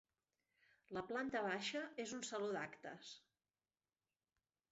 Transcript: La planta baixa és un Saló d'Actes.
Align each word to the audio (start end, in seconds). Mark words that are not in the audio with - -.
La 0.97 1.03
planta 1.11 1.41
baixa 1.49 1.83
és 2.05 2.15
un 2.19 2.25
Saló 2.29 2.49
d'Actes. 2.57 3.13